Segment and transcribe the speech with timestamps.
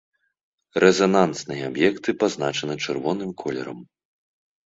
[0.83, 3.79] Рэзанансныя аб'екты пазначаны чырвоным колерам.